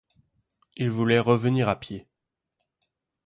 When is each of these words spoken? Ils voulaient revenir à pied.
Ils 0.77 0.89
voulaient 0.89 1.19
revenir 1.19 1.69
à 1.69 1.79
pied. 1.79 2.07